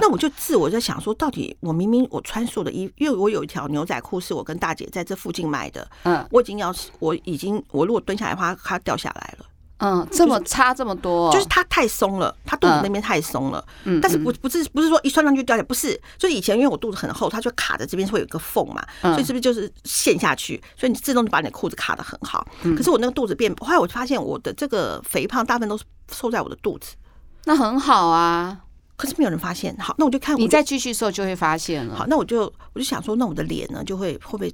[0.00, 9.46] 那我就自我在想说，到底我明明我穿素的衣，因为我有一条牛仔裤是我跟大姐在这附近买的，嗯，我已经要，我已经，我如果蹲下来的话，它掉下来了，
[9.78, 26.96] 嗯，这么差这么多，就是它太松了，它肚子那边太松了，嗯，但是不不是不是说一穿上去掉下来，不是，就是以前因为我肚子很厚，它就卡在这边会有一个缝嘛，所以是不是就是陷下去，所以你自动就把你的裤子卡的很好，可是我那个肚子变，后来我就发现我的这个肥胖大部分都是瘦在我的肚子。
[27.46, 28.60] 那很好啊，
[28.96, 29.74] 可是没有人发现。
[29.78, 31.94] 好，那我就看你再继续瘦就会发现了。
[31.96, 34.52] 好，那我就我就想说，那我的脸呢就会会不会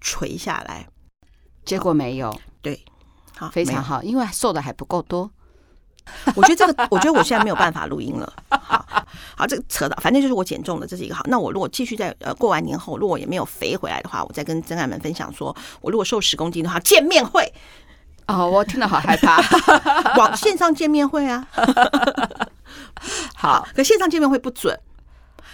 [0.00, 0.88] 垂下来？
[1.64, 2.34] 结果没有。
[2.62, 2.82] 对，
[3.36, 5.30] 好，非常好，因为瘦的还不够多。
[6.34, 8.32] 我觉得这个， 我觉得我现在没有办法录音了。
[8.48, 8.84] 好
[9.36, 11.22] 好，这个扯到，反正就是我减重了，这是一个好。
[11.26, 17.52] 那我如果继续在呃过完年后，如果也没有肥回来的话，我再跟真爱们分享说，我如果瘦十公斤的话，见面会。
[18.32, 19.36] 哦，我听了好害怕。
[20.16, 21.46] 网线上见面会啊，
[23.36, 24.78] 好，可线上见面会不准，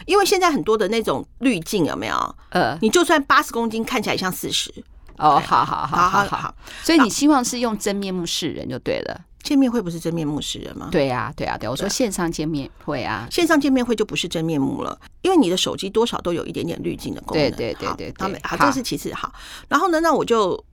[0.06, 2.36] 因为现在很多的那种滤镜有没有？
[2.50, 4.72] 呃，你就算八十公斤，看起来像四十。
[5.16, 9.20] 哦，好好好好好好，所以你希望是用真面目示人就对了。
[9.42, 10.88] 见面会不是真面目示人吗？
[10.92, 11.68] 对呀，对呀，对。
[11.68, 17.50] 我说线上见面会啊，线上见面会就不是真面目了，因为你的手机多少都有一点点滤镜的功能。
[17.50, 19.12] 对对对对，好，好，这是其次。
[19.14, 19.32] 好，
[19.68, 20.64] 然后呢，那我就。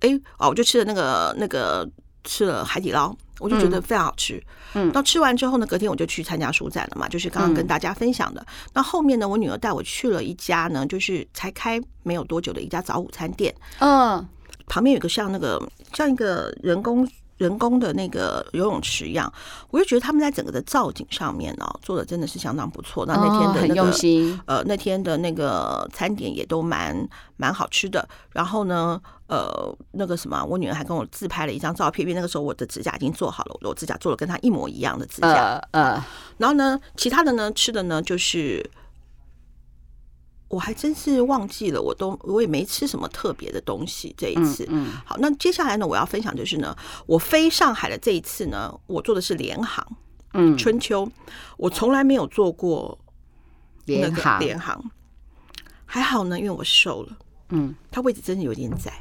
[0.00, 1.88] 哎，哦，我就吃了那个那个
[2.24, 4.42] 吃了海底捞，我就觉得非常好吃。
[4.74, 8.44] 嗯，到吃完之后呢，隔天我就去参加书展了嘛，就是刚刚跟大家分享的。
[8.74, 13.54] 那、嗯、后面呢，我女儿带我去了一家呢，就是才开没有多久的一家早午餐店。
[13.78, 14.26] 嗯，
[14.66, 15.62] 旁边有个像那个
[15.94, 19.32] 像一个人工人工的那个游泳池一样，
[19.70, 23.04] 我就觉得他们在整个的造景上面呢、哦，做的真的是相当不错。
[23.06, 26.96] 那那天的那个、哦、用心呃，那天的那个餐点也都蛮
[27.36, 28.08] 蛮好吃的。
[28.32, 35.28] 然后呢，呃，那个什么，我女儿还跟我自拍了一张照片，因为那个时候我的指甲已经做好了，我指甲做了跟她一模一样的指甲。
[35.72, 36.04] 呃，呃
[36.38, 38.70] 然后呢，其他的呢，吃的呢就是。
[40.48, 44.64] 我还真是忘记了，我都我也没吃什么特别的东西这一次。
[44.68, 49.84] 嗯，嗯好，那接下来呢，我要分享就是呢，我飞上海的这一次呢，我坐的是联航，
[50.34, 51.10] 嗯，春秋，
[51.56, 52.96] 我从来没有坐过
[53.86, 54.80] 联航，联航。
[55.84, 57.16] 还好呢，因为我瘦了，
[57.50, 58.92] 嗯，它位置真的有点窄，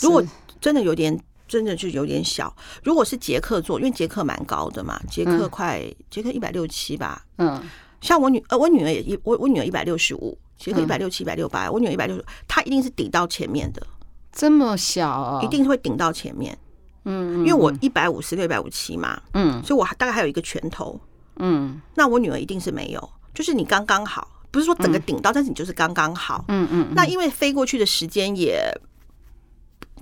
[0.00, 0.22] 如果
[0.60, 2.54] 真的有点，真的就有点小。
[2.82, 7.62] 如果是捷克坐，因为捷克蛮高的嘛，捷克快，嗯、捷克一百六七吧，嗯，
[8.00, 10.36] 像我女呃，我女儿也一我我女儿一百六十五。
[10.58, 13.86] 其实一百六七、一百六八，我女儿一百六十，她一定是顶到前面的，
[14.32, 16.56] 这么小、哦，一定会顶到前面。
[17.04, 20.98] 嗯，因为我一百五十六、一百五七嘛，嗯，所以我大概还有一个拳头，
[21.36, 26.88] 嗯，那我女儿一定是没有，就是你刚刚好，不是说整个顶到，嗯、但是你就是刚刚好，嗯嗯。
[26.94, 28.62] 那因为飞过去的时间也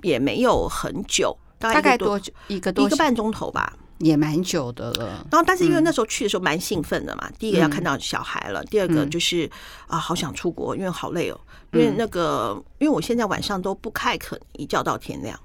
[0.01, 2.31] 也没有很久，大概多久？
[2.47, 3.73] 一个多一个半钟头吧。
[4.03, 9.49] 也蛮久的了，然后但是因为那时候去的时候蛮兴奋的嘛，第一个要看到小孩了，第二个就是
[9.87, 11.39] 啊，好想出国，因为好累哦，
[11.71, 15.39] 因为那个因为我现在晚上都不太可能一觉到天亮。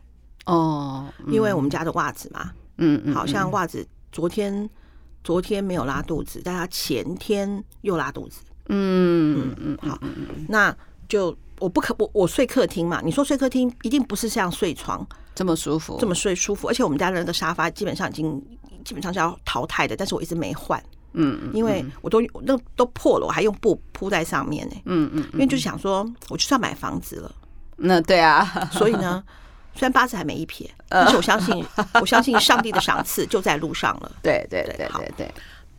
[0.47, 4.69] 哦，因为我们家的袜子嘛，嗯，好像袜子昨天
[5.23, 9.99] 昨天没有拉肚子，但他前天又拉肚子，嗯嗯嗯，好，
[10.49, 10.75] 那
[11.07, 15.07] 就我不可我我睡客厅嘛，你说睡客厅一定不是像睡床。
[15.39, 18.45] 这么舒服，这么睡舒服，而且我们家的那个沙发基本上已经
[18.85, 27.33] 基本上是要淘汰的，但是我一直没换，嗯，因为我都那都破了，我还用布铺在上面呢，嗯嗯，因为就是想说，我就是要买房子了，
[27.79, 29.23] 那对啊，所以呢，
[29.77, 31.65] 虽然八字还没一撇， 但是我相信，
[32.01, 35.35] 我相信上帝的赏赐就在路上了， 对对对对对，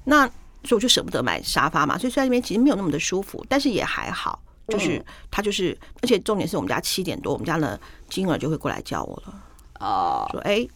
[0.06, 0.26] 那
[0.63, 7.78] 所以我就舍不得买沙发嘛，所以虽然那边其实没有那么的舒服，但是也还好，就是他就是，而且重点是我们家七点多，我们家的
[8.10, 9.43] 金儿就会过来叫我了。
[9.79, 10.67] 哦，说哎，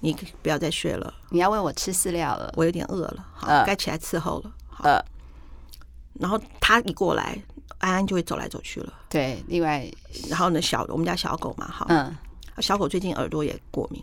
[0.00, 4.52] 你不要再睡了，你要喂我吃饲料了，我有点饿了，好，该起来伺候了。
[4.82, 5.00] 呃，
[6.14, 7.38] 然后他一过来，
[7.78, 8.92] 安安就会走来走去了。
[9.08, 9.88] 对，另外，
[10.28, 12.16] 然后呢，小我们家小狗嘛，哈，嗯，
[12.58, 14.02] 小狗最近耳朵也过敏，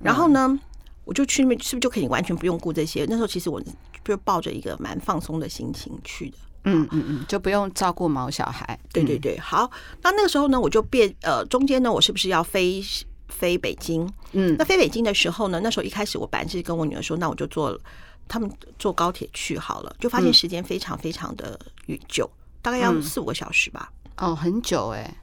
[0.00, 0.58] 然后呢，
[1.04, 3.04] 我就去那边，是不是就可以完全不用顾这些？
[3.08, 3.62] 那时候其实我
[4.04, 8.78] 就抱着一个蛮放松的心情去的，嗯嗯嗯，就不用照顾毛小孩。
[8.92, 9.70] 对对对，好，
[10.02, 12.82] 那那个时候呢，我就变呃，中间呢，我是不是要飞？
[13.28, 17.78] 飞北京，嗯，那飞北京的时候呢，那时候一开始我本来是跟我女儿说，那我就坐
[18.26, 21.58] 他们坐高铁去好了，就发现时间非常非常的
[22.08, 22.28] 久，
[22.60, 23.92] 大概要四五个小时吧。
[24.16, 25.16] 哦，很久哎，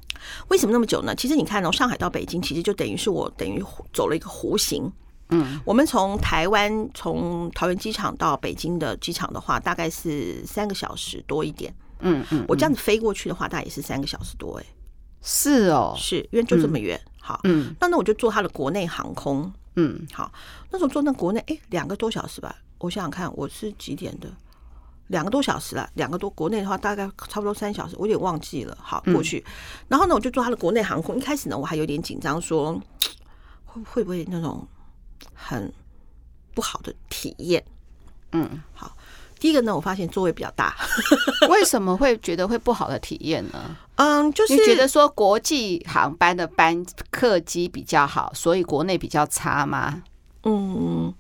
[0.48, 1.14] 为什么那么久呢？
[1.16, 3.62] 其实你看哦，上海到北京其实就等于是我等于
[3.94, 4.92] 走了一个弧形。
[5.30, 11.74] 嗯，我们从台湾从桃园机场到北京的机场的话，大概是三个小时多一点。
[12.02, 14.66] 嗯嗯，我这样子飞过去的话，大概也是三个小时多哎。
[15.22, 17.00] 是哦，是因为就这么远。
[17.26, 20.32] 好，嗯，那那我就坐他的国内航空，嗯，好，
[20.70, 24.32] 那时候坐那国内，哎，两个多小时吧，我想想看，我是几点的？
[25.08, 28.78] 两个多小时了，两个多，国内的话大概差不多三小时，我有点忘记了。
[28.80, 29.44] 好，过去，
[29.88, 32.80] 然后呢，我就坐他的国内航空，一开始呢，我还有点紧张，说
[33.66, 34.68] 会会不会那种
[35.34, 35.74] 很
[36.54, 37.66] 不好的体验？
[38.34, 38.96] 嗯，好。
[39.46, 40.76] 第一个呢，我发现座位比较大，
[41.50, 43.78] 为什么会觉得会不好的体验呢？
[43.98, 50.02] 嗯，就是你觉得说国际航班的班客机比较好，所以国内比较差吗？
[50.46, 51.14] 嗯，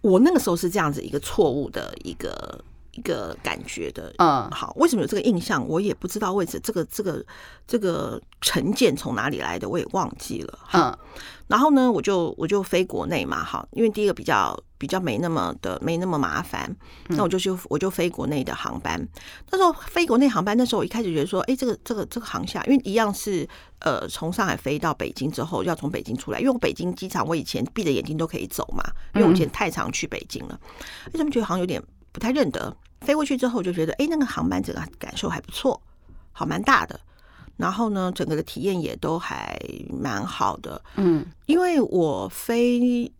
[0.00, 4.12] 我那个时候是这样子一个错误的一个一个感觉的。
[4.18, 5.64] 嗯，好，为什么有这个印象？
[5.68, 7.24] 我也不知道为什么这个这个
[7.68, 10.58] 这个成见从哪里来的，我也忘记了。
[10.72, 10.92] 嗯，
[11.46, 14.60] 然后呢，我就我就飞国内嘛，好，因为第一个比较。
[14.84, 16.70] 比较没那么的没那么麻烦，
[17.08, 19.00] 那我就去我就飞国内的航班。
[19.50, 30.60] 那时候飞国内航班，那时候我一开始觉得说，哎，这个这个这个航厦，因为一样是呃从上海飞到北京之后，要从北京出来，因为我北京机场我以前闭着眼睛都可以走嘛，因为我以前太常去北京了，
[31.14, 32.76] 为什么觉得好像有点不太认得？
[33.00, 35.80] 飞过去之后就觉得，哎，那个航班整个感受还不错，
[36.32, 37.00] 好蛮大的，
[37.56, 43.10] 然后呢，整个的体验也都还蛮好的，嗯，因为我飞。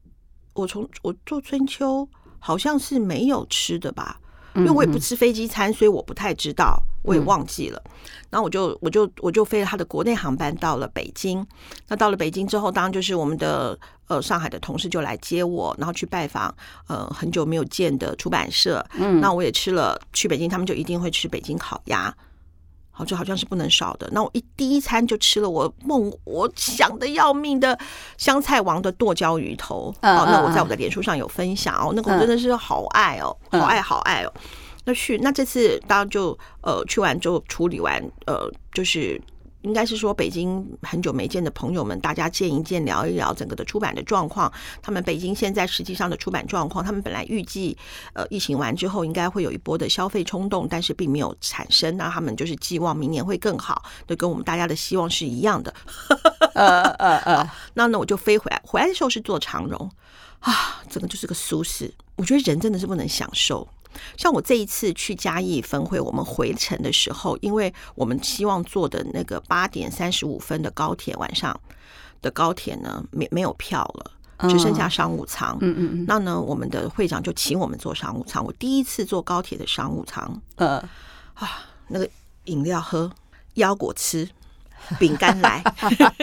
[0.54, 4.18] 我从我做春秋好像是没有吃的吧，
[4.54, 7.82] 因为我也不吃飞机餐，所以我不太知道，我也忘记了。
[8.30, 11.46] 然后我就我就我就飞了他的国内航班到了北京。
[11.88, 16.54] 那到了北京之后，当然就是我们的呃上海的同事就来接我，然后去拜访
[16.88, 18.84] 呃很久没有见的出版社。
[18.94, 22.14] 嗯，那我也吃了，去北京他们就一定会吃北京烤鸭。
[22.96, 24.08] 好，这好像是不能少的。
[24.12, 27.76] 那我一第一餐就吃了我梦我想的要命的
[28.16, 29.92] 香菜王的剁椒鱼头。
[30.00, 34.32] 哦，那我在我的脸书上有分享哦，那个我真的是好爱哦，好爱好爱哦。
[34.84, 39.20] 那去那这次当然就呃去完就处理完呃就是。
[39.64, 44.52] 应该是说，北京很久没见的朋友们，大家见一见，聊一聊整个的出版的状况。
[44.82, 47.76] 他们北京现在实际上的出版状况，他们本来预计，
[48.12, 51.96] 呃，疫情完之后应该会有一波的消费冲动，但是并没有产生。
[51.96, 55.74] 那他们就是寄望明年会更好，就跟我们大家的希望是一样的。
[56.54, 59.90] 呃呃 呃，那呢，我就飞回来，回来的时候是坐长荣
[60.40, 61.90] 啊，整个就是个舒适。
[62.16, 63.66] 我觉得人真的是不能享受。
[64.16, 71.58] 像我这一次去嘉义分会，我们回程的时候，因为我们希望坐的那个八点三十五分的高铁，晚上
[72.22, 74.10] 的高铁呢，没没有票了，
[74.48, 75.56] 只剩下商务舱。
[75.60, 76.04] 嗯嗯嗯。
[76.06, 78.44] 那呢，我们的会长就请我们坐商务舱。
[78.44, 80.78] 我第一次坐高铁的商务舱，呃，
[81.34, 82.08] 啊，那个
[82.44, 83.10] 饮料喝，
[83.54, 84.28] 腰果吃。
[84.98, 85.62] 饼干来，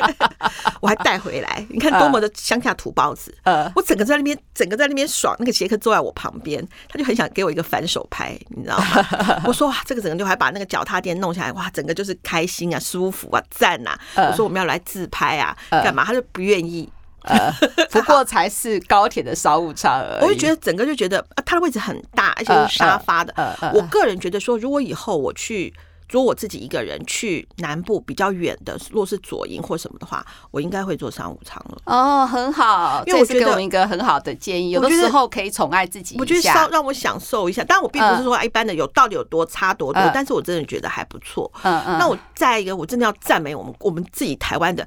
[0.79, 1.65] 我还带回来。
[1.69, 3.33] 你看多么的乡下土包子。
[3.43, 5.35] 呃，我整个在那边，整个在那边爽。
[5.39, 9.41] 那个杰克坐在我旁边，他就很想给我一个反手拍，你知道吗？
[9.45, 14.27] 我说哇，这个整个就还把那个脚踏垫弄下来，哇，整个就是开心啊，舒服啊，赞呐、啊。
[14.29, 16.03] 我说我们要来自拍啊，干嘛？
[16.05, 16.87] 他就不愿意。
[17.23, 17.51] 呃，
[17.91, 20.23] 不过才是高铁的商务舱而已。
[20.23, 23.33] 我就觉得整个就觉得啊，它的位置很大，而且是沙发的。
[23.73, 25.73] 我个人觉得说，如果以后我去。
[26.11, 31.77] 如果我自己一个人去南部比较远的，若是左营或什么的话，我应该会坐商务舱了。
[31.85, 34.71] 哦，很好，因为我觉得这是给我们一个很好的建议。
[34.71, 37.63] 有的时候可以宠爱自己，我觉得稍让我享受一下。
[37.63, 41.49] 当然，我并不是说一般的有到底有多差多多，但是我真的觉得还不错。
[41.63, 41.97] 嗯嗯。
[41.97, 44.85] 那我再一个，我真的要赞美我们我们自己台湾的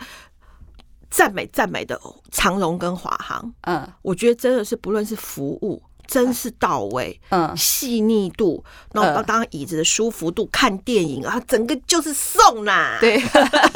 [1.08, 1.98] 赞美赞美的
[2.30, 3.50] 长荣跟华航。
[3.62, 5.82] 嗯，我觉得真的是不论是服务。
[6.06, 13.20] 真是到位，嗯，细腻度，然后当当椅子的舒服度，看电影啊，整个就是送啦，对，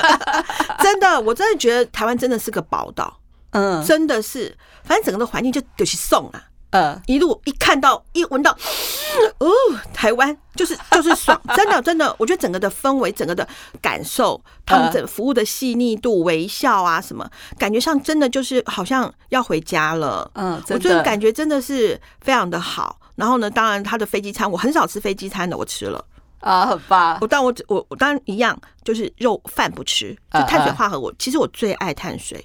[0.81, 3.19] 真的，我真的觉得台湾真的是个宝岛，
[3.51, 6.45] 嗯，真的是，反正整个的环境就就是送啊。
[6.71, 8.51] 呃，一路一看到一闻到，
[9.39, 9.49] 哦，
[9.95, 13.47] 台湾就是就是爽， 真的真的，我觉得整个的氛围，整个的
[13.81, 17.27] 感受，他们整服务的细腻度、微笑啊什么，
[17.59, 20.31] 感觉上真的就是好像要回家了。
[20.35, 23.01] 嗯，我觉得感觉真的是非常的好。
[23.15, 26.05] 然后呢，当然他的飞机餐我很少吃飞机餐的，我吃了
[26.41, 27.17] 啊，很棒。
[27.21, 31.05] 我但我我我当然一样，就是肉饭不吃，就碳水化合物。
[31.05, 32.45] 我其实我最爱碳水。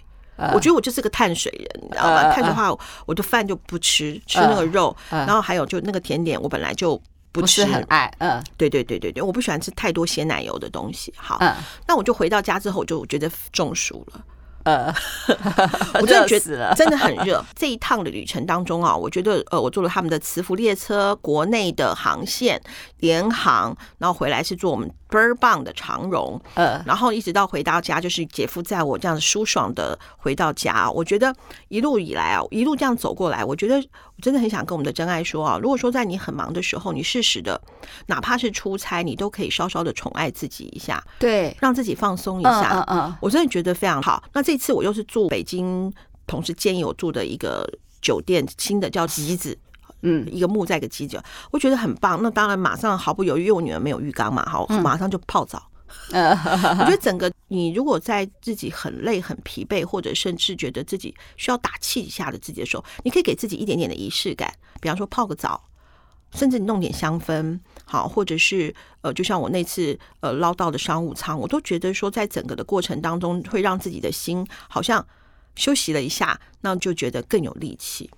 [0.53, 2.31] 我觉得我就是个碳水人，你知道吗？
[2.33, 2.75] 碳水化，
[3.05, 6.99] 我的饭就不吃，吃那个肉，然后还有就那个甜点，我本来就
[7.31, 8.11] 不吃，很爱。
[8.17, 11.13] 嗯，对对对对对，我不喜欢吃太多鲜奶油的东西。
[11.15, 11.39] 好，
[11.87, 14.21] 那我就回到家之后，我就觉得中暑了。
[14.63, 14.93] 呃，
[15.99, 17.43] 我真的觉得真的很热。
[17.53, 22.61] 这一趟的旅程当中啊，我觉得呃，我坐了他们的磁浮列车，国内的航线
[22.99, 24.89] 联航，然后回来是坐我们。
[25.13, 30.89] 倍儿棒的长荣，呃，然后一直到回到家，就是姐夫载我这样舒爽的回到家。
[30.89, 31.31] 我觉得
[31.67, 37.61] 一路以来啊，一路这样走过来，我觉得我真的很想跟我们的真爱说啊，如果说在你很忙的时候，你适时的，
[38.07, 42.83] 哪怕是出差，你都可以稍稍的宠爱自己一下，对，让自己放松一下。
[42.87, 44.23] 嗯嗯，我真的觉得非常好。
[44.33, 45.93] 那这次我又是住北京，
[46.25, 47.69] 同事建议我住的一个
[48.01, 49.55] 酒店，新的叫吉子。
[50.03, 52.19] 嗯，一个木在一个机子，我觉得很棒。
[52.21, 55.69] 那当然，马上毫不犹豫，因为我女儿没有浴缸嘛，好，马上就泡澡。
[56.11, 56.31] 嗯，
[56.79, 64.51] 我觉得整个你如果在自己很累、很疲惫，或者甚至觉得自己需要打气一下的自己的时候，你可以给自己一点点的仪式感，
[64.81, 65.63] 比方说泡个澡，
[66.31, 75.05] 甚至你弄点香氛，好，或者是呃，就像我那次呃捞到的商务舱，我都觉得说，在整个的过程当中，会让自己的心好像
[75.55, 78.09] 休息了一下，那就觉得更有力气。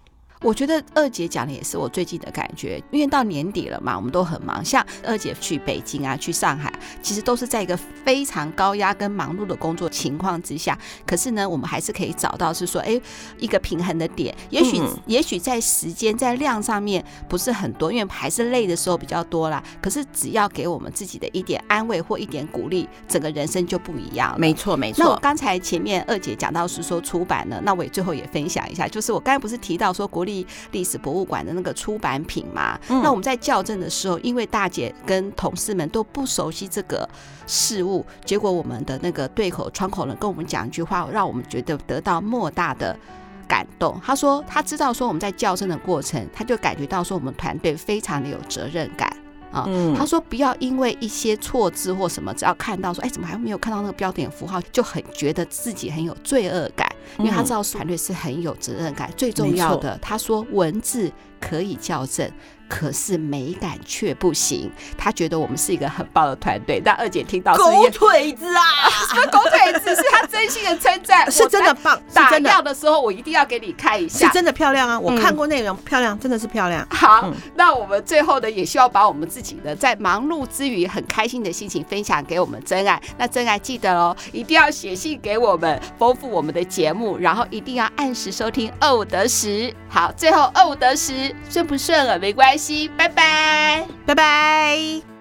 [0.41, 4.63] 我觉得二姐讲的也是我最近的感觉，因为到年底了嘛，我们都很忙。
[4.63, 6.71] 像二姐去北京啊，去上海，
[7.01, 10.77] 其实都是在一个非常高压跟忙碌的工作情况之下。
[11.05, 12.99] 可是呢，我们还是可以找到是说，哎，
[13.37, 14.35] 一个平衡的点。
[14.49, 19.63] 也许，也许在时间在量上面不是很多，因为还是累的时候比较多啦。
[19.81, 24.37] 可是只要给我们自己的一点安慰或一点鼓励，整个人生就不一样了。
[24.37, 25.03] 没错，没错。
[25.03, 30.45] 那我刚才前面二姐讲到是说出版呢，那我也最后也分享一下，就是我刚才不是提到说国立。
[30.71, 37.07] 历史博物馆的那个出版品嘛，嗯、那我们在校正的时候，因为大姐跟同事们都不熟悉这个
[37.47, 42.97] 事物，结果我们的那个对口窗口人跟我们讲一句话，让我们觉得得到莫大的
[43.47, 43.97] 感动。
[44.03, 49.15] 他说他知道说我们在校正的过程，他就感觉到说我们团队非常的有责任感
[49.55, 49.65] 啊。
[49.67, 56.87] 嗯、他说不要因为一些错字或什么，只要看到说哎怎么还没有看到那个标点符号，就很觉得自己很有罪恶感。
[57.19, 59.09] 因为他知道团队是很有责任感。
[59.15, 62.29] 最重要的，他说文字可以校正。
[62.67, 66.81] 可是美感却不行，他觉得我们是一个很棒的团队。
[66.83, 68.61] 但二姐听到狗腿子啊，
[69.09, 69.95] 什么狗腿子？
[69.95, 71.99] 是他真心的称赞，是真的棒。
[72.13, 74.99] 打掉的时候，我一定要给你看一下，是真的漂亮啊！
[74.99, 76.85] 我看过内容，漂亮，真的是漂亮。
[76.89, 83.01] 好，那我们最后呢，也希望把我们自己的在忙碌之余很开心的心情分享给我们真爱。
[83.17, 89.73] 那真爱记得哦，一定要写信给我们，丰富我们的节目，然后一定要按时收听二五得十。
[89.87, 92.54] 好，最后二五得十，顺不顺耳没关系，
[92.97, 95.14] 拜拜，拜拜。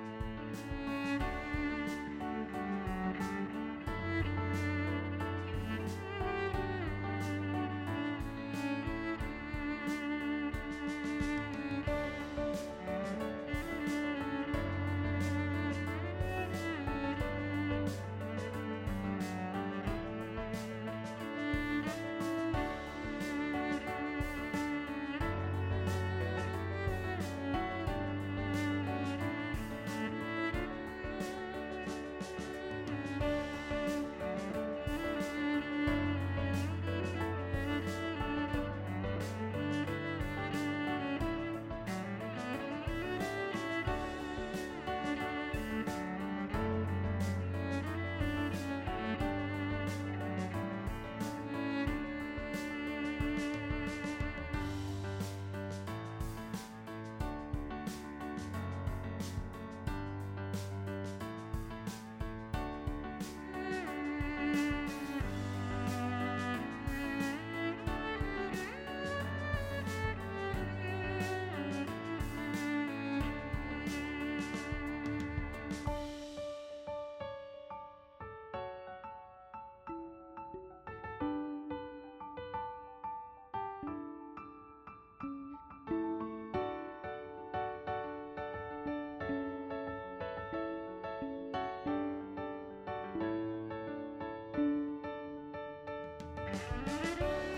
[96.55, 97.54] Música